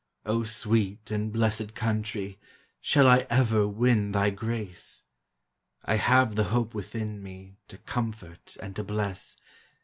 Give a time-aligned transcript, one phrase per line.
[0.45, 2.39] sweet and blessed Country,
[2.79, 5.03] Shall I ever win thy "race?
[5.85, 9.37] 1 have the hope within me To comfort and to bless!